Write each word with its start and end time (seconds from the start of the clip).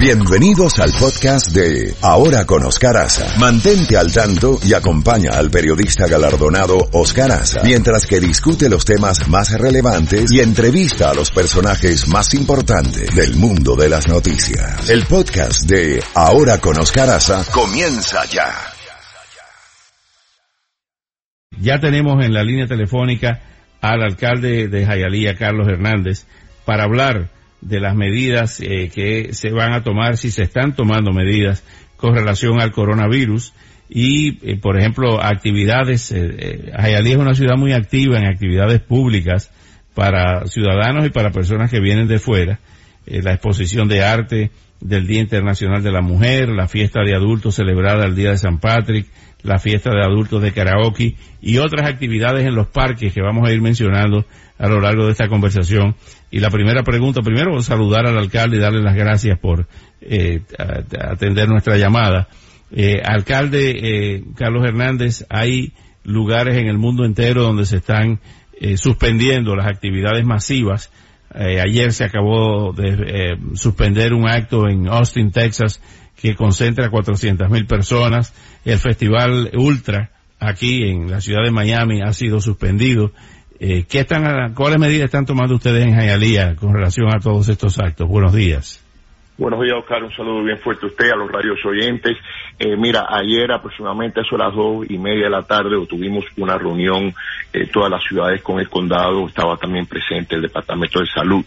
Bienvenidos 0.00 0.78
al 0.78 0.92
podcast 0.98 1.54
de 1.54 1.92
Ahora 2.00 2.46
con 2.46 2.64
Oscar 2.64 2.96
Aza. 2.96 3.38
Mantente 3.38 3.98
al 3.98 4.10
tanto 4.10 4.58
y 4.64 4.72
acompaña 4.72 5.32
al 5.34 5.50
periodista 5.50 6.08
galardonado 6.08 6.78
Oscar 6.92 7.30
Aza 7.30 7.60
mientras 7.64 8.06
que 8.06 8.18
discute 8.18 8.70
los 8.70 8.86
temas 8.86 9.28
más 9.28 9.52
relevantes 9.60 10.32
y 10.32 10.40
entrevista 10.40 11.10
a 11.10 11.14
los 11.14 11.30
personajes 11.30 12.08
más 12.08 12.32
importantes 12.32 13.14
del 13.14 13.36
mundo 13.36 13.76
de 13.76 13.90
las 13.90 14.08
noticias. 14.08 14.88
El 14.88 15.04
podcast 15.04 15.68
de 15.68 16.02
Ahora 16.14 16.56
con 16.62 16.80
Oscar 16.80 17.10
Aza 17.10 17.44
comienza 17.52 18.24
ya. 18.24 18.54
Ya 21.60 21.78
tenemos 21.78 22.24
en 22.24 22.32
la 22.32 22.42
línea 22.42 22.66
telefónica 22.66 23.42
al 23.82 24.00
alcalde 24.02 24.68
de 24.68 24.86
Jayalía, 24.86 25.34
Carlos 25.34 25.68
Hernández, 25.68 26.24
para 26.64 26.84
hablar 26.84 27.39
de 27.60 27.80
las 27.80 27.94
medidas 27.94 28.60
eh, 28.60 28.90
que 28.92 29.32
se 29.32 29.50
van 29.50 29.72
a 29.72 29.82
tomar, 29.82 30.16
si 30.16 30.30
se 30.30 30.42
están 30.42 30.74
tomando 30.74 31.12
medidas 31.12 31.64
con 31.96 32.14
relación 32.14 32.60
al 32.60 32.72
coronavirus 32.72 33.52
y, 33.88 34.38
eh, 34.48 34.56
por 34.56 34.78
ejemplo, 34.78 35.22
actividades. 35.22 36.12
Eh, 36.12 36.72
es 36.72 37.16
una 37.16 37.34
ciudad 37.34 37.56
muy 37.56 37.72
activa 37.72 38.18
en 38.18 38.26
actividades 38.26 38.80
públicas 38.80 39.50
para 39.94 40.46
ciudadanos 40.46 41.06
y 41.06 41.10
para 41.10 41.30
personas 41.30 41.70
que 41.70 41.80
vienen 41.80 42.08
de 42.08 42.18
fuera. 42.18 42.60
La 43.22 43.32
exposición 43.32 43.88
de 43.88 44.02
arte 44.02 44.50
del 44.80 45.06
Día 45.06 45.20
Internacional 45.20 45.82
de 45.82 45.92
la 45.92 46.00
Mujer, 46.00 46.48
la 46.48 46.68
fiesta 46.68 47.02
de 47.02 47.14
adultos 47.14 47.56
celebrada 47.56 48.06
el 48.06 48.14
Día 48.14 48.30
de 48.30 48.38
San 48.38 48.58
Patrick, 48.58 49.06
la 49.42 49.58
fiesta 49.58 49.90
de 49.90 50.02
adultos 50.02 50.42
de 50.42 50.52
karaoke 50.52 51.16
y 51.40 51.58
otras 51.58 51.88
actividades 51.88 52.46
en 52.46 52.54
los 52.54 52.68
parques 52.68 53.12
que 53.12 53.22
vamos 53.22 53.48
a 53.48 53.52
ir 53.52 53.60
mencionando 53.60 54.24
a 54.58 54.68
lo 54.68 54.80
largo 54.80 55.06
de 55.06 55.12
esta 55.12 55.28
conversación. 55.28 55.96
Y 56.30 56.40
la 56.40 56.50
primera 56.50 56.82
pregunta, 56.82 57.22
primero 57.22 57.60
saludar 57.62 58.06
al 58.06 58.18
alcalde 58.18 58.56
y 58.56 58.60
darle 58.60 58.82
las 58.82 58.94
gracias 58.94 59.38
por 59.38 59.66
eh, 60.00 60.42
atender 60.58 61.48
nuestra 61.48 61.76
llamada. 61.76 62.28
Eh, 62.72 63.00
alcalde 63.04 63.70
eh, 63.70 64.24
Carlos 64.36 64.64
Hernández, 64.64 65.24
hay 65.28 65.72
lugares 66.04 66.56
en 66.56 66.68
el 66.68 66.78
mundo 66.78 67.04
entero 67.04 67.42
donde 67.42 67.66
se 67.66 67.78
están 67.78 68.20
eh, 68.60 68.76
suspendiendo 68.76 69.56
las 69.56 69.66
actividades 69.66 70.24
masivas. 70.24 70.92
Eh, 71.34 71.60
ayer 71.60 71.92
se 71.92 72.04
acabó 72.04 72.72
de 72.72 72.88
eh, 73.06 73.38
suspender 73.54 74.12
un 74.14 74.28
acto 74.28 74.68
en 74.68 74.88
Austin, 74.88 75.30
Texas, 75.30 75.80
que 76.16 76.34
concentra 76.34 76.86
a 76.86 76.90
400 76.90 77.48
mil 77.50 77.66
personas. 77.66 78.32
El 78.64 78.78
festival 78.78 79.50
Ultra 79.54 80.10
aquí 80.38 80.82
en 80.88 81.10
la 81.10 81.20
ciudad 81.20 81.44
de 81.44 81.50
Miami 81.50 82.00
ha 82.02 82.12
sido 82.12 82.40
suspendido. 82.40 83.12
Eh, 83.60 83.84
¿qué 83.88 84.00
están, 84.00 84.54
¿Cuáles 84.54 84.78
medidas 84.78 85.04
están 85.04 85.26
tomando 85.26 85.54
ustedes 85.54 85.84
en 85.84 85.94
Hialeah 85.94 86.56
con 86.56 86.72
relación 86.72 87.14
a 87.14 87.20
todos 87.20 87.48
estos 87.48 87.78
actos? 87.78 88.08
Buenos 88.08 88.32
días. 88.32 88.79
Buenos 89.40 89.62
días, 89.62 89.78
Oscar. 89.78 90.04
Un 90.04 90.14
saludo 90.14 90.44
bien 90.44 90.58
fuerte 90.58 90.84
a 90.84 90.88
usted, 90.90 91.12
a 91.12 91.16
los 91.16 91.32
radios 91.32 91.64
oyentes. 91.64 92.14
Eh, 92.58 92.76
mira, 92.76 93.06
ayer 93.08 93.50
aproximadamente 93.50 94.20
a 94.20 94.36
las 94.36 94.54
dos 94.54 94.84
y 94.86 94.98
media 94.98 95.24
de 95.24 95.30
la 95.30 95.44
tarde 95.44 95.82
tuvimos 95.86 96.26
una 96.36 96.58
reunión 96.58 97.14
en 97.50 97.70
todas 97.70 97.90
las 97.90 98.02
ciudades 98.04 98.42
con 98.42 98.60
el 98.60 98.68
condado. 98.68 99.26
Estaba 99.26 99.56
también 99.56 99.86
presente 99.86 100.34
el 100.34 100.42
Departamento 100.42 101.00
de 101.00 101.06
Salud 101.06 101.42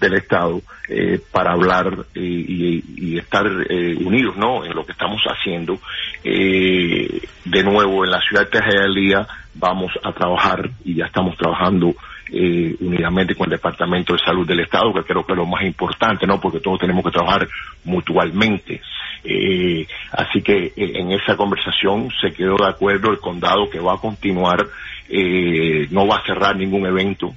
del 0.00 0.14
Estado 0.14 0.62
eh, 0.88 1.18
para 1.32 1.54
hablar 1.54 2.06
y, 2.14 3.18
estar 3.18 3.44
eh, 3.68 3.96
unidos 3.96 4.36
¿no? 4.36 4.64
en 4.64 4.72
lo 4.76 4.86
que 4.86 4.92
estamos 4.92 5.20
haciendo. 5.24 5.80
Eh, 6.22 7.22
de 7.44 7.64
nuevo, 7.64 8.04
en 8.04 8.12
la 8.12 8.20
ciudad 8.20 8.48
de 8.48 8.60
Hialeah 8.60 9.26
vamos 9.54 9.90
a 10.04 10.12
trabajar 10.12 10.70
y 10.84 10.94
ya 10.94 11.06
estamos 11.06 11.36
trabajando 11.36 11.92
eh, 12.32 12.74
unidamente 12.80 13.34
con 13.34 13.44
el 13.44 13.58
Departamento 13.58 14.14
de 14.14 14.18
Salud 14.24 14.46
del 14.46 14.60
Estado, 14.60 14.92
que 14.94 15.02
creo 15.02 15.24
que 15.24 15.32
es 15.32 15.38
lo 15.38 15.46
más 15.46 15.62
importante, 15.64 16.26
¿no? 16.26 16.40
Porque 16.40 16.60
todos 16.60 16.78
tenemos 16.78 17.04
que 17.04 17.10
trabajar 17.10 17.46
mutualmente. 17.84 18.80
Eh, 19.22 19.86
así 20.12 20.42
que 20.42 20.66
eh, 20.66 20.72
en 20.76 21.12
esa 21.12 21.36
conversación 21.36 22.08
se 22.20 22.32
quedó 22.32 22.56
de 22.56 22.68
acuerdo 22.68 23.10
el 23.10 23.18
condado 23.18 23.68
que 23.70 23.78
va 23.78 23.94
a 23.94 23.98
continuar, 23.98 24.66
eh, 25.08 25.86
no 25.90 26.06
va 26.06 26.16
a 26.16 26.26
cerrar 26.26 26.56
ningún 26.56 26.86
evento 26.86 27.34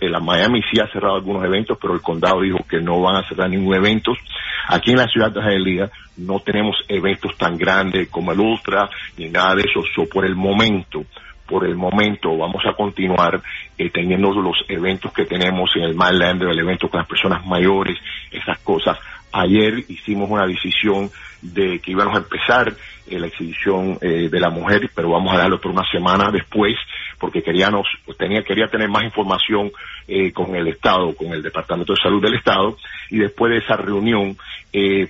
la 0.00 0.20
Miami 0.20 0.62
sí 0.70 0.80
ha 0.80 0.90
cerrado 0.90 1.16
algunos 1.16 1.44
eventos, 1.44 1.76
pero 1.80 1.94
el 1.94 2.00
condado 2.00 2.40
dijo 2.40 2.58
que 2.68 2.80
no 2.80 3.00
van 3.00 3.16
a 3.16 3.28
cerrar 3.28 3.50
ningún 3.50 3.74
evento. 3.74 4.12
Aquí 4.68 4.92
en 4.92 4.98
la 4.98 5.06
ciudad 5.06 5.30
de 5.30 5.40
Hialeah 5.40 5.90
no 6.18 6.40
tenemos 6.40 6.76
eventos 6.88 7.36
tan 7.36 7.56
grandes 7.56 8.08
como 8.08 8.32
el 8.32 8.40
Ultra 8.40 8.88
ni 9.16 9.28
nada 9.28 9.56
de 9.56 9.62
eso. 9.62 9.82
So, 9.94 10.08
por 10.08 10.24
el 10.24 10.34
momento, 10.34 11.04
por 11.50 11.66
el 11.66 11.74
momento 11.74 12.36
vamos 12.38 12.62
a 12.64 12.74
continuar 12.74 13.42
eh, 13.76 13.90
teniendo 13.90 14.30
los 14.30 14.64
eventos 14.68 15.12
que 15.12 15.24
tenemos 15.24 15.68
en 15.74 15.82
el 15.82 15.96
Mylander, 15.96 16.48
el 16.48 16.60
evento 16.60 16.88
con 16.88 16.98
las 16.98 17.08
personas 17.08 17.44
mayores, 17.44 17.98
esas 18.30 18.58
cosas. 18.60 18.96
Ayer 19.32 19.84
hicimos 19.88 20.30
una 20.30 20.46
decisión 20.46 21.10
de 21.42 21.80
que 21.80 21.92
íbamos 21.92 22.14
a 22.14 22.18
empezar 22.18 22.72
eh, 23.06 23.18
la 23.18 23.26
exhibición 23.26 23.98
eh, 24.00 24.28
de 24.28 24.40
la 24.40 24.50
mujer, 24.50 24.90
pero 24.94 25.10
vamos 25.10 25.32
a 25.32 25.38
darlo 25.38 25.60
por 25.60 25.72
una 25.72 25.88
semana 25.90 26.30
después, 26.30 26.76
porque 27.18 27.42
queríamos, 27.42 27.86
tenía, 28.18 28.42
quería 28.42 28.68
tener 28.68 28.88
más 28.88 29.04
información 29.04 29.72
eh, 30.06 30.32
con 30.32 30.54
el 30.54 30.68
Estado, 30.68 31.14
con 31.16 31.32
el 31.32 31.42
Departamento 31.42 31.94
de 31.94 32.00
Salud 32.00 32.22
del 32.22 32.34
Estado, 32.34 32.76
y 33.10 33.18
después 33.18 33.52
de 33.52 33.58
esa 33.58 33.76
reunión, 33.76 34.36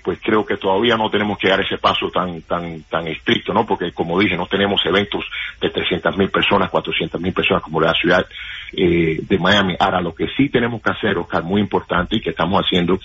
pues 0.03 0.19
creo 0.23 0.45
que 0.45 0.57
todavía 0.57 0.97
no 0.97 1.11
tenemos 1.11 1.39
que 1.39 1.49
dar 1.49 1.61
ese 1.61 1.79
paso 1.79 2.11
tan, 2.11 2.43
tan, 2.43 2.83
tan 2.85 3.07
estricto, 3.09 3.53
¿no? 3.53 3.67
Porque 3.67 3.93
como 3.93 4.19
dije, 4.19 4.37
no 4.37 4.47
tenemos 4.47 4.81
eventos 4.87 5.25
de 5.61 5.71
300 5.71 6.17
mil 6.17 6.31
personas, 6.31 6.71
400 6.71 7.21
mil 7.21 7.33
personas 7.33 7.63
como 7.63 7.81
la 7.81 7.93
ciudad 7.93 8.25
de 8.73 9.39
Miami. 9.39 9.77
Ahora, 9.79 10.01
lo 10.01 10.15
que 10.15 10.29
sí 10.37 10.49
tenemos 10.49 10.81
que 10.81 10.91
hacer, 10.93 11.19
Oscar, 11.19 11.43
muy 11.43 11.61
importante 11.61 12.17
y 12.17 12.21
que 12.21 12.31
estamos 12.31 12.65
haciendo 12.65 12.99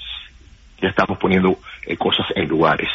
ya 0.81 0.89
estamos 0.89 1.17
poniendo 1.17 1.57
eh, 1.85 1.97
cosas 1.97 2.27
en 2.35 2.47
lugares. 2.47 2.89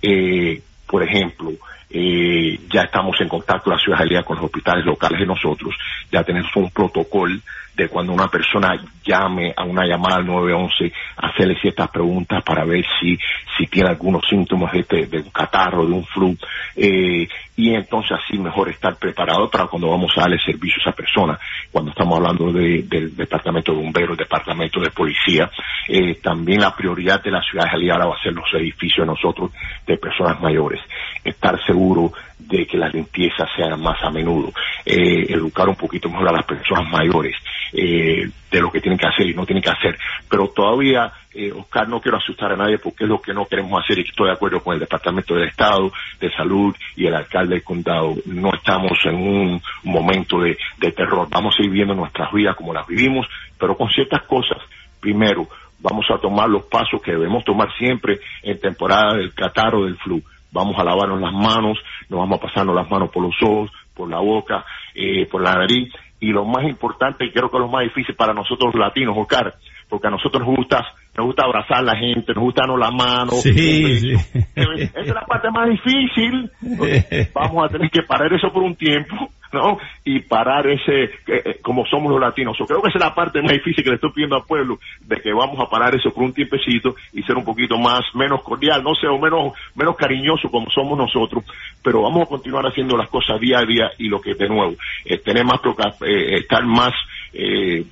Eh, 0.00 0.60
por 0.86 1.02
ejemplo, 1.02 1.52
eh, 1.92 2.58
ya 2.72 2.82
estamos 2.82 3.20
en 3.20 3.28
contacto 3.28 3.70
la 3.70 3.78
ciudadanía 3.78 4.22
con 4.22 4.36
los 4.36 4.46
hospitales 4.46 4.84
locales 4.84 5.20
de 5.20 5.26
nosotros, 5.26 5.74
ya 6.10 6.24
tenemos 6.24 6.50
un 6.56 6.70
protocolo 6.70 7.38
de 7.74 7.88
cuando 7.88 8.12
una 8.12 8.28
persona 8.28 8.78
llame 9.04 9.52
a 9.56 9.64
una 9.64 9.86
llamada 9.86 10.16
al 10.16 10.26
911, 10.26 10.92
hacerle 11.16 11.58
ciertas 11.60 11.88
preguntas 11.90 12.42
para 12.44 12.64
ver 12.64 12.84
si, 13.00 13.16
si 13.56 13.66
tiene 13.66 13.90
algunos 13.90 14.26
síntomas 14.28 14.72
de, 14.72 14.80
este, 14.80 15.06
de 15.06 15.18
un 15.18 15.30
catarro, 15.30 15.86
de 15.86 15.92
un 15.92 16.04
flu, 16.04 16.36
eh, 16.76 17.26
y 17.56 17.74
entonces 17.74 18.12
así 18.12 18.38
mejor 18.38 18.68
estar 18.68 18.96
preparado 18.96 19.48
para 19.50 19.66
cuando 19.66 19.88
vamos 19.90 20.12
a 20.16 20.22
darle 20.22 20.38
servicio 20.44 20.76
a 20.78 20.90
esa 20.90 20.92
persona. 20.92 21.38
Cuando 21.72 21.90
estamos 21.90 22.18
hablando 22.18 22.52
de, 22.52 22.82
del 22.82 23.16
departamento 23.16 23.72
de 23.72 23.78
bomberos, 23.78 24.18
departamento 24.18 24.78
de 24.78 24.90
policía, 24.90 25.50
eh, 25.88 26.16
también 26.22 26.60
la 26.60 26.76
prioridad 26.76 27.22
de 27.22 27.30
la 27.30 27.40
ciudad 27.42 27.64
de 27.72 27.90
ahora 27.90 28.06
va 28.06 28.14
a 28.16 28.22
ser 28.22 28.34
los 28.34 28.52
edificios 28.54 29.06
de 29.06 29.12
nosotros 29.12 29.50
de 29.86 29.96
personas 29.96 30.38
mayores. 30.40 30.80
Estar 31.24 31.58
seguro 31.64 32.12
de 32.38 32.66
que 32.66 32.76
las 32.76 32.92
limpiezas 32.92 33.48
sean 33.56 33.80
más 33.80 34.02
a 34.02 34.10
menudo, 34.10 34.52
eh, 34.84 35.26
educar 35.32 35.68
un 35.68 35.76
poquito 35.76 36.10
mejor 36.10 36.28
a 36.28 36.32
las 36.32 36.44
personas 36.44 36.90
mayores 36.90 37.34
eh, 37.72 38.28
de 38.50 38.60
lo 38.60 38.70
que 38.70 38.80
tienen 38.80 38.98
que 38.98 39.06
hacer 39.06 39.26
y 39.26 39.34
no 39.34 39.46
tienen 39.46 39.62
que 39.62 39.70
hacer. 39.70 39.98
Pero 40.28 40.48
todavía, 40.48 41.12
eh, 41.34 41.52
Oscar, 41.52 41.88
no 41.88 42.00
quiero 42.00 42.18
asustar 42.18 42.52
a 42.52 42.56
nadie 42.56 42.78
porque 42.78 43.04
es 43.04 43.10
lo 43.10 43.20
que 43.20 43.32
no 43.32 43.46
queremos 43.46 43.82
hacer 43.82 43.98
y 43.98 44.02
estoy 44.02 44.28
de 44.28 44.34
acuerdo 44.34 44.62
con 44.62 44.74
el 44.74 44.80
Departamento 44.80 45.34
del 45.34 45.48
Estado, 45.48 45.90
de 46.20 46.30
Salud 46.32 46.74
y 46.96 47.06
el 47.06 47.14
alcalde 47.14 47.54
del 47.54 47.64
condado. 47.64 48.14
No 48.26 48.52
estamos 48.54 48.98
en 49.04 49.14
un 49.14 49.62
momento 49.84 50.40
de, 50.40 50.56
terror. 50.92 51.28
Vamos 51.30 51.54
a 51.58 51.62
ir 51.62 51.70
viendo 51.70 51.94
nuestras 51.94 52.32
vidas 52.32 52.56
como 52.56 52.74
las 52.74 52.86
vivimos, 52.86 53.26
pero 53.58 53.76
con 53.76 53.88
ciertas 53.88 54.22
cosas. 54.22 54.58
Primero, 55.00 55.48
vamos 55.80 56.06
a 56.10 56.18
tomar 56.18 56.48
los 56.48 56.64
pasos 56.64 57.00
que 57.00 57.12
debemos 57.12 57.44
tomar 57.44 57.68
siempre 57.78 58.20
en 58.42 58.60
temporada 58.60 59.14
del 59.16 59.32
catarro 59.32 59.84
del 59.84 59.96
flu 59.96 60.22
vamos 60.52 60.78
a 60.78 60.84
lavarnos 60.84 61.20
las 61.20 61.32
manos, 61.32 61.78
nos 62.08 62.20
vamos 62.20 62.38
a 62.38 62.42
pasarnos 62.42 62.76
las 62.76 62.88
manos 62.90 63.10
por 63.10 63.22
los 63.22 63.34
ojos, 63.42 63.70
por 63.94 64.08
la 64.08 64.18
boca, 64.18 64.64
eh, 64.94 65.26
por 65.26 65.42
la 65.42 65.54
nariz, 65.54 65.92
y 66.22 66.28
lo 66.28 66.44
más 66.44 66.64
importante, 66.64 67.24
y 67.24 67.32
creo 67.32 67.50
que 67.50 67.58
lo 67.58 67.66
más 67.66 67.82
difícil 67.82 68.14
para 68.14 68.32
nosotros 68.32 68.72
los 68.72 68.80
latinos, 68.80 69.16
Oscar, 69.18 69.54
porque 69.88 70.06
a 70.06 70.10
nosotros 70.10 70.46
nos 70.46 70.56
gusta, 70.56 70.86
nos 71.16 71.26
gusta 71.26 71.42
abrazar 71.44 71.78
a 71.78 71.82
la 71.82 71.96
gente, 71.96 72.32
nos 72.32 72.44
gusta 72.44 72.62
darnos 72.62 72.78
la 72.78 72.90
mano. 72.92 73.32
Sí, 73.32 74.12
Esa 74.54 75.00
es 75.00 75.08
la 75.08 75.26
parte 75.26 75.50
más 75.50 75.68
difícil. 75.68 76.48
Vamos 77.34 77.64
a 77.64 77.68
tener 77.70 77.90
que 77.90 78.02
parar 78.04 78.32
eso 78.32 78.52
por 78.52 78.62
un 78.62 78.76
tiempo 78.76 79.31
¿no? 79.52 79.78
Y 80.04 80.20
parar 80.20 80.66
ese, 80.66 81.10
eh, 81.26 81.58
como 81.62 81.84
somos 81.86 82.10
los 82.10 82.20
latinos. 82.20 82.56
Yo 82.58 82.66
creo 82.66 82.82
que 82.82 82.88
esa 82.88 82.98
es 82.98 83.04
la 83.04 83.14
parte 83.14 83.42
más 83.42 83.52
difícil 83.52 83.84
que 83.84 83.90
le 83.90 83.96
estoy 83.96 84.12
pidiendo 84.12 84.36
al 84.36 84.44
pueblo, 84.44 84.78
de 85.00 85.16
que 85.16 85.32
vamos 85.32 85.58
a 85.60 85.68
parar 85.68 85.94
eso 85.94 86.10
por 86.10 86.24
un 86.24 86.32
tiempecito 86.32 86.94
y 87.12 87.22
ser 87.22 87.36
un 87.36 87.44
poquito 87.44 87.76
más, 87.78 88.02
menos 88.14 88.42
cordial, 88.42 88.82
no 88.82 88.94
sé, 88.94 89.06
o 89.06 89.18
menos, 89.18 89.52
menos 89.74 89.96
cariñoso 89.96 90.50
como 90.50 90.70
somos 90.70 90.96
nosotros, 90.96 91.44
pero 91.82 92.02
vamos 92.02 92.22
a 92.22 92.26
continuar 92.26 92.66
haciendo 92.66 92.96
las 92.96 93.08
cosas 93.08 93.40
día 93.40 93.58
a 93.58 93.64
día 93.64 93.90
y 93.98 94.08
lo 94.08 94.20
que 94.20 94.34
de 94.34 94.48
nuevo, 94.48 94.74
eh, 95.04 95.18
tener 95.18 95.44
más, 95.44 95.60
eh, 96.06 96.36
estar 96.36 96.64
más, 96.64 96.92
eh, 97.32 97.84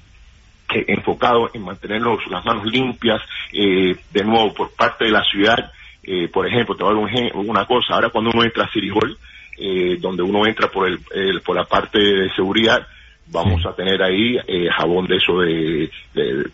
enfocado 0.87 1.51
en 1.53 1.65
mantener 1.65 2.01
las 2.31 2.45
manos 2.45 2.65
limpias, 2.67 3.21
eh, 3.53 3.97
de 4.12 4.25
nuevo, 4.25 4.55
por 4.55 4.71
parte 4.73 5.05
de 5.05 5.11
la 5.11 5.25
ciudad, 5.25 5.73
eh, 6.03 6.29
por 6.29 6.47
ejemplo, 6.47 6.77
te 6.77 6.85
voy 6.85 6.93
a 6.93 7.12
dar 7.12 7.33
una 7.35 7.67
cosa, 7.67 7.95
ahora 7.95 8.11
cuando 8.11 8.31
uno 8.33 8.45
entra 8.45 8.65
a 8.65 8.71
City 8.71 8.89
Hall, 8.91 9.17
eh, 9.58 9.97
donde 10.00 10.23
uno 10.23 10.47
entra 10.47 10.69
por 10.69 10.88
el, 10.88 11.00
por 11.43 11.56
la 11.56 11.64
parte 11.64 11.99
de 11.99 12.31
seguridad 12.35 12.87
vamos 13.32 13.64
a 13.64 13.75
tener 13.75 14.02
ahí 14.02 14.37
eh, 14.47 14.69
jabón 14.76 15.06
de 15.06 15.17
eso 15.17 15.38
de, 15.38 15.91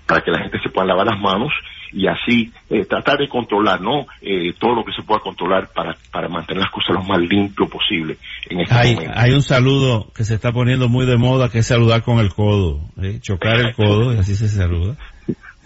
para 0.07 0.21
que 0.21 0.31
la 0.31 0.41
gente 0.41 0.59
se 0.63 0.69
pueda 0.69 0.87
lavar 0.87 1.07
las 1.07 1.21
manos 1.21 1.53
y 1.93 2.07
así 2.07 2.53
eh, 2.69 2.85
tratar 2.85 3.19
de 3.19 3.29
controlar, 3.29 3.81
¿no? 3.81 4.07
Eh, 4.21 4.53
todo 4.59 4.75
lo 4.75 4.85
que 4.85 4.93
se 4.93 5.03
pueda 5.03 5.21
controlar 5.21 5.71
para, 5.73 5.97
para 6.11 6.29
mantener 6.29 6.63
las 6.65 6.73
cosas 6.73 6.95
lo 6.95 7.03
más 7.03 7.21
limpio 7.21 7.69
posible 7.69 8.19
en 8.51 8.61
este 8.61 8.75
hay, 8.75 8.95
momento. 8.95 9.15
Hay 9.17 9.33
un 9.33 9.43
saludo 9.43 10.13
que 10.15 10.25
se 10.25 10.35
está 10.35 10.53
poniendo 10.53 10.89
muy 10.89 11.07
de 11.07 11.17
moda 11.17 11.49
que 11.49 11.61
es 11.61 11.67
saludar 11.67 12.03
con 12.03 12.19
el 12.19 12.31
codo, 12.31 12.81
¿eh? 13.01 13.19
chocar 13.21 13.57
el 13.57 13.75
codo 13.75 14.15
y 14.15 14.19
así 14.19 14.35
se 14.35 14.49
saluda. 14.49 14.97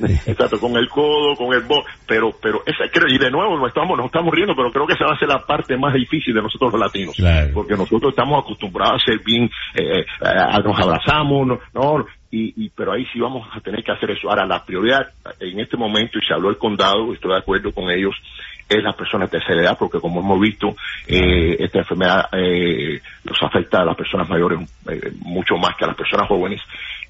Exacto, 0.27 0.59
con 0.59 0.77
el 0.77 0.89
codo, 0.89 1.35
con 1.37 1.55
el 1.55 1.63
bo, 1.63 1.85
pero, 2.07 2.33
pero 2.41 2.63
esa, 2.67 2.91
creo, 2.91 3.09
y 3.09 3.19
de 3.19 3.31
nuevo 3.31 3.57
nos 3.59 3.69
estamos, 3.69 3.97
nos 3.97 4.07
estamos 4.07 4.35
riendo, 4.35 4.55
pero 4.55 4.71
creo 4.71 4.87
que 4.87 4.95
esa 4.95 5.07
va 5.07 5.15
a 5.15 5.19
ser 5.19 5.29
la 5.29 5.45
parte 5.45 5.77
más 5.77 5.95
difícil 5.95 6.35
de 6.35 6.43
nosotros 6.43 6.73
los 6.73 6.81
latinos, 6.81 7.15
Claro. 7.17 7.51
porque 7.55 7.77
nosotros 7.77 8.11
estamos 8.11 8.43
acostumbrados 8.45 9.03
a 9.03 9.05
ser 9.05 9.21
bien, 9.25 9.51
eh, 9.75 10.01
eh, 10.01 10.63
nos 10.65 10.79
abrazamos, 10.79 11.47
no, 11.47 11.59
no, 11.75 12.07
y, 12.31 12.65
y, 12.65 12.71
pero 12.71 12.93
ahí 12.93 13.05
sí 13.13 13.19
vamos 13.19 13.49
a 13.53 13.61
tener 13.61 13.83
que 13.83 13.91
hacer 13.93 14.11
eso. 14.13 14.31
Ahora, 14.31 14.47
la 14.47 14.65
prioridad 14.65 15.09
en 15.41 15.59
este 15.59 15.77
momento, 15.77 16.19
y 16.19 16.25
se 16.25 16.33
habló 16.33 16.49
el 16.51 16.59
condado, 16.59 17.13
estoy 17.13 17.33
de 17.33 17.39
acuerdo 17.39 17.73
con 17.73 17.91
ellos, 17.91 18.15
es 18.69 18.85
las 18.85 18.95
personas 18.95 19.31
de 19.31 19.39
tercera 19.39 19.63
edad, 19.63 19.77
porque 19.77 19.99
como 19.99 20.21
hemos 20.21 20.41
visto, 20.41 20.77
eh, 21.09 21.57
esta 21.59 21.81
enfermedad 21.81 22.29
eh, 22.33 23.01
los 23.25 23.43
afecta 23.43 23.83
a 23.83 23.85
las 23.85 23.97
personas 23.97 24.29
mayores 24.29 24.61
eh, 24.89 25.11
mucho 25.23 25.57
más 25.57 25.75
que 25.77 25.85
a 25.85 25.89
las 25.89 25.97
personas 25.97 26.29
jóvenes 26.29 26.61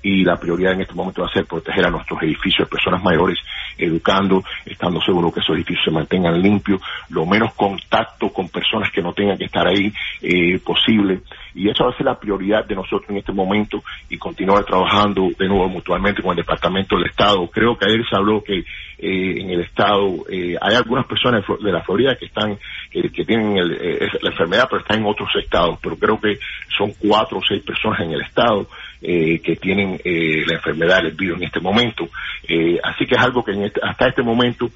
y 0.02 0.24
la 0.24 0.36
prioridad 0.36 0.72
en 0.72 0.82
este 0.82 0.94
momento 0.94 1.22
va 1.22 1.28
a 1.28 1.32
ser 1.32 1.46
proteger 1.46 1.86
a 1.86 1.90
nuestros 1.90 2.22
edificios 2.22 2.66
de 2.66 2.70
personas 2.70 3.02
mayores, 3.02 3.38
educando, 3.76 4.42
estando 4.64 5.00
seguro 5.00 5.32
que 5.32 5.40
esos 5.40 5.56
edificios 5.56 5.84
se 5.84 5.90
mantengan 5.90 6.40
limpios, 6.40 6.80
lo 7.10 7.26
menos 7.26 7.54
contacto 7.54 8.30
con 8.30 8.48
personas 8.48 8.90
que 8.90 9.02
no 9.02 9.12
tengan 9.12 9.38
que 9.38 9.44
estar 9.44 9.66
ahí 9.66 9.92
eh, 10.22 10.58
posible. 10.60 11.20
Y 11.54 11.68
eso 11.68 11.84
va 11.84 11.90
a 11.90 11.96
ser 11.96 12.06
la 12.06 12.18
prioridad 12.18 12.64
de 12.64 12.74
nosotros 12.74 13.10
en 13.10 13.18
este 13.18 13.32
momento 13.32 13.82
y 14.08 14.16
continuar 14.18 14.64
trabajando 14.64 15.28
de 15.38 15.48
nuevo 15.48 15.68
mutuamente 15.68 16.22
con 16.22 16.32
el 16.32 16.36
Departamento 16.36 16.96
del 16.96 17.06
Estado. 17.06 17.48
Creo 17.48 17.76
que 17.76 17.86
ayer 17.86 18.04
se 18.08 18.16
habló 18.16 18.42
que 18.42 18.58
eh, 19.02 19.40
en 19.40 19.50
el 19.50 19.60
Estado 19.60 20.26
eh, 20.30 20.56
hay 20.60 20.74
algunas 20.74 21.06
personas 21.06 21.42
de 21.62 21.72
la 21.72 21.82
Florida 21.82 22.16
que 22.16 22.26
están 22.26 22.58
que, 22.90 23.10
que 23.10 23.24
tienen 23.24 23.56
el, 23.56 23.72
eh, 23.72 24.08
la 24.20 24.30
enfermedad 24.30 24.66
pero 24.68 24.82
están 24.82 24.98
en 24.98 25.06
otros 25.06 25.30
estados, 25.42 25.78
pero 25.82 25.96
creo 25.96 26.20
que 26.20 26.38
son 26.76 26.92
cuatro 26.98 27.38
o 27.38 27.42
seis 27.46 27.62
personas 27.62 28.00
en 28.00 28.12
el 28.12 28.20
Estado 28.20 28.68
eh, 29.02 29.40
que 29.40 29.56
tienen 29.56 30.00
eh, 30.04 30.44
la 30.46 30.54
enfermedad, 30.54 31.04
el 31.04 31.12
virus 31.12 31.38
en 31.38 31.44
este 31.44 31.60
momento. 31.60 32.08
Eh, 32.48 32.78
así 32.82 33.06
que 33.06 33.14
es 33.14 33.20
algo 33.20 33.44
que 33.44 33.52
en 33.52 33.64
este, 33.64 33.80
hasta 33.82 34.08
este 34.08 34.22
momento 34.22 34.70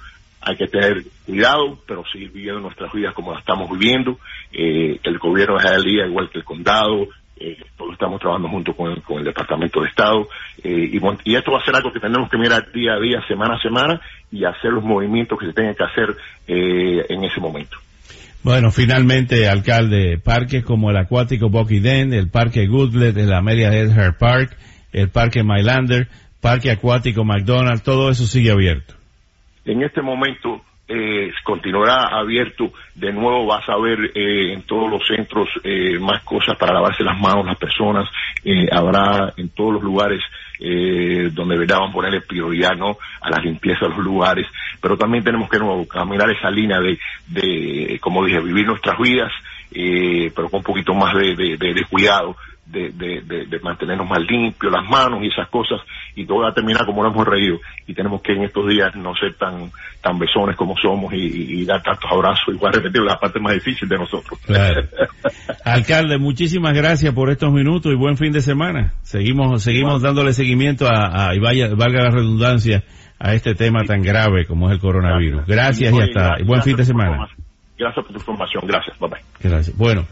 hay 0.44 0.56
que 0.56 0.66
tener 0.66 1.02
cuidado, 1.24 1.78
pero 1.86 2.04
seguir 2.12 2.30
viviendo 2.30 2.60
nuestras 2.60 2.92
vidas 2.92 3.14
como 3.14 3.32
las 3.32 3.40
estamos 3.40 3.70
viviendo. 3.70 4.18
Eh, 4.52 5.00
el 5.02 5.18
gobierno 5.18 5.56
de 5.56 5.62
Jalía, 5.62 6.06
igual 6.06 6.28
que 6.28 6.38
el 6.38 6.44
condado, 6.44 7.08
eh, 7.36 7.56
todos 7.76 7.94
estamos 7.94 8.20
trabajando 8.20 8.48
junto 8.48 8.74
con 8.76 8.92
el, 8.92 9.02
con 9.02 9.18
el 9.18 9.24
Departamento 9.24 9.80
de 9.80 9.88
Estado. 9.88 10.28
Eh, 10.62 10.90
y, 10.92 11.30
y 11.30 11.36
esto 11.36 11.50
va 11.50 11.60
a 11.60 11.64
ser 11.64 11.74
algo 11.74 11.92
que 11.92 12.00
tenemos 12.00 12.28
que 12.28 12.36
mirar 12.36 12.70
día 12.72 12.92
a 12.92 13.00
día, 13.00 13.26
semana 13.26 13.54
a 13.54 13.60
semana, 13.60 14.00
y 14.30 14.44
hacer 14.44 14.70
los 14.70 14.84
movimientos 14.84 15.38
que 15.38 15.46
se 15.46 15.52
tengan 15.54 15.74
que 15.74 15.84
hacer 15.84 16.14
en 16.46 17.24
ese 17.24 17.40
momento. 17.40 17.78
Bueno, 18.44 18.70
finalmente, 18.70 19.48
alcalde, 19.48 20.18
parques 20.18 20.62
como 20.64 20.90
el 20.90 20.98
acuático 20.98 21.48
Bucky 21.48 21.80
Den, 21.80 22.12
el 22.12 22.28
parque 22.28 22.66
Goodlet, 22.66 23.16
el 23.16 23.32
Amelia 23.32 23.72
Earhart 23.72 24.18
Park, 24.18 24.50
el 24.92 25.08
parque 25.08 25.42
Mylander, 25.42 26.08
parque 26.42 26.70
acuático 26.70 27.24
McDonald's, 27.24 27.82
todo 27.82 28.10
eso 28.10 28.26
sigue 28.26 28.50
abierto. 28.50 28.92
En 29.64 29.82
este 29.82 30.02
momento 30.02 30.60
eh, 30.86 31.32
continuará 31.42 32.18
abierto. 32.18 32.70
De 32.94 33.10
nuevo 33.14 33.46
vas 33.46 33.66
a 33.66 33.78
ver 33.80 34.12
eh, 34.14 34.52
en 34.52 34.60
todos 34.66 34.90
los 34.90 35.06
centros 35.06 35.48
eh, 35.62 35.98
más 35.98 36.22
cosas 36.22 36.54
para 36.58 36.74
lavarse 36.74 37.02
las 37.02 37.18
manos 37.18 37.46
las 37.46 37.56
personas. 37.56 38.06
Eh, 38.44 38.66
habrá 38.70 39.32
en 39.38 39.48
todos 39.48 39.72
los 39.72 39.82
lugares 39.82 40.20
eh, 40.60 41.30
donde 41.32 41.56
a 41.90 41.92
ponerle 41.92 42.20
prioridad 42.20 42.76
no 42.76 42.96
a 43.20 43.30
la 43.30 43.38
limpieza 43.38 43.86
de 43.86 43.94
los 43.94 44.04
lugares. 44.04 44.46
Pero 44.80 44.96
también 44.96 45.24
tenemos 45.24 45.48
que 45.48 45.58
caminar 45.88 46.30
esa 46.30 46.50
línea 46.50 46.80
de, 46.80 46.98
de 47.26 47.98
como 48.00 48.24
dije, 48.24 48.40
vivir 48.40 48.66
nuestras 48.66 48.98
vidas, 48.98 49.32
eh, 49.72 50.30
pero 50.34 50.48
con 50.48 50.58
un 50.58 50.64
poquito 50.64 50.94
más 50.94 51.14
de, 51.14 51.34
de, 51.34 51.56
de 51.56 51.84
cuidado. 51.90 52.36
De, 52.74 52.90
de, 52.90 53.20
de, 53.22 53.46
de, 53.46 53.60
mantenernos 53.60 54.08
más 54.08 54.20
limpios, 54.20 54.72
las 54.72 54.84
manos 54.88 55.22
y 55.22 55.28
esas 55.28 55.48
cosas, 55.48 55.80
y 56.16 56.26
todo 56.26 56.40
va 56.40 56.48
a 56.48 56.52
terminar 56.54 56.84
como 56.84 57.02
nos 57.02 57.14
hemos 57.14 57.26
reído. 57.26 57.58
Y 57.86 57.94
tenemos 57.94 58.20
que 58.20 58.32
en 58.32 58.42
estos 58.42 58.66
días 58.68 58.94
no 58.96 59.14
ser 59.14 59.34
tan 59.34 59.70
tan 60.02 60.18
besones 60.18 60.56
como 60.56 60.74
somos 60.76 61.14
y, 61.14 61.18
y, 61.18 61.62
y 61.62 61.64
dar 61.64 61.82
tantos 61.82 62.10
abrazos, 62.10 62.54
igual 62.54 62.72
repetir 62.74 63.00
la 63.02 63.18
parte 63.18 63.40
más 63.40 63.54
difícil 63.54 63.88
de 63.88 63.96
nosotros. 63.96 64.38
Claro. 64.44 64.82
Alcalde, 65.64 66.18
muchísimas 66.18 66.74
gracias 66.74 67.14
por 67.14 67.30
estos 67.30 67.52
minutos 67.52 67.92
y 67.92 67.96
buen 67.96 68.16
fin 68.16 68.32
de 68.32 68.40
semana. 68.40 68.94
Seguimos 69.02 69.62
seguimos 69.62 70.00
bueno. 70.00 70.06
dándole 70.06 70.32
seguimiento 70.32 70.86
a, 70.86 71.28
a, 71.28 71.34
y 71.34 71.38
vaya, 71.38 71.68
valga 71.74 72.02
la 72.02 72.10
redundancia, 72.10 72.82
a 73.18 73.34
este 73.34 73.54
tema 73.54 73.84
tan 73.84 74.02
grave 74.02 74.44
como 74.46 74.68
es 74.68 74.74
el 74.74 74.80
coronavirus. 74.80 75.46
Gracias, 75.46 75.92
gracias 75.92 76.16
y 76.16 76.18
hasta 76.18 76.40
y 76.40 76.44
buen 76.44 76.62
fin 76.62 76.76
de 76.76 76.84
semana. 76.84 77.28
Gracias 77.78 78.04
por 78.04 78.12
tu 78.12 78.18
información. 78.18 78.64
Gracias. 78.66 78.98
Bye 78.98 79.08
bye. 79.08 79.20
Gracias. 79.40 79.76
Bueno. 79.76 80.06